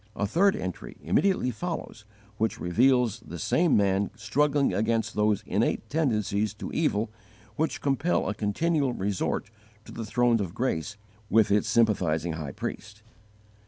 A 0.15 0.25
third 0.25 0.55
entry 0.55 0.97
immediately 1.03 1.51
follows 1.51 2.05
which 2.39 2.59
reveals 2.59 3.19
this 3.19 3.43
same 3.43 3.77
man 3.77 4.09
struggling 4.15 4.73
against 4.73 5.13
those 5.13 5.43
innate 5.45 5.87
tendencies 5.91 6.55
to 6.55 6.71
evil 6.71 7.11
which 7.55 7.81
compel 7.81 8.27
a 8.27 8.33
continual 8.33 8.93
resort 8.93 9.51
to 9.85 9.91
the 9.91 10.03
throne 10.03 10.39
of 10.41 10.55
grace 10.55 10.97
with 11.29 11.51
its 11.51 11.69
sympathizing 11.69 12.33
High 12.33 12.51
Priest. 12.53 13.03